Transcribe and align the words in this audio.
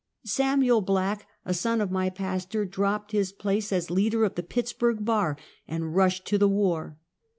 Samuel 0.25 0.81
Black, 0.81 1.27
a 1.45 1.53
son 1.53 1.79
of 1.79 1.91
my 1.91 2.09
pastor, 2.09 2.65
dropped 2.65 3.11
his 3.11 3.31
place 3.31 3.71
as 3.71 3.91
leader 3.91 4.23
of 4.25 4.33
the 4.33 4.41
Pittsburg 4.41 5.05
bar 5.05 5.37
and 5.67 5.93
rushed 5.95 6.25
to 6.25 6.39
the 6.39 6.49
war. 6.49 6.97